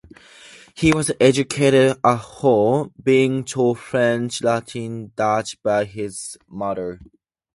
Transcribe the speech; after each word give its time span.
He 0.73 0.91
was 0.91 1.11
educated 1.21 1.99
at 2.03 2.17
home, 2.17 2.91
being 3.03 3.43
taught 3.43 3.77
French, 3.77 4.41
Latin 4.41 4.83
and 4.83 5.15
Dutch 5.15 5.61
by 5.61 5.85
his 5.85 6.39
mother. 6.47 6.99